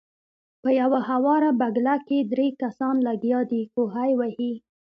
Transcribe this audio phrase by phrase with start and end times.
[0.61, 4.53] پۀ يوه هواره بګله کښې درې کسان لګيا دي کوهے وهي